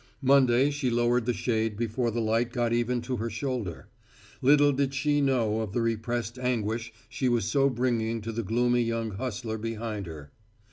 Monday 0.23 0.71
she 0.71 0.89
lowered 0.89 1.27
the 1.27 1.31
shade 1.33 1.77
before 1.77 2.09
the 2.09 2.21
light 2.21 2.51
got 2.51 2.73
even 2.73 3.01
to 3.03 3.17
her 3.17 3.29
shoulder. 3.29 3.87
Little 4.41 4.71
did 4.71 4.95
she 4.95 5.21
know 5.21 5.59
of 5.59 5.73
the 5.73 5.81
repressed 5.83 6.39
anguish 6.39 6.91
she 7.07 7.29
was 7.29 7.45
so 7.45 7.69
bringing 7.69 8.19
to 8.21 8.31
the 8.31 8.41
gloomy 8.41 8.81
young 8.81 9.11
hustler 9.11 9.59
behind 9.59 10.07
her. 10.07 10.31